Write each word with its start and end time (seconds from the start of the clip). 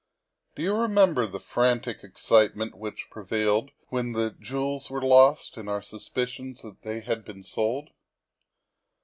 Do 0.55 0.63
you 0.63 0.75
remember 0.77 1.27
the 1.27 1.39
frantic 1.39 2.03
excitement 2.03 2.73
which 2.75 3.11
prevailed 3.11 3.69
when 3.89 4.13
the 4.13 4.31
jewels 4.31 4.89
were 4.89 5.03
lost 5.03 5.57
and 5.57 5.69
our 5.69 5.83
suspicions 5.83 6.63
that 6.63 6.81
they 6.81 7.03
iiad 7.03 7.23
been 7.23 7.43
sold? 7.43 7.91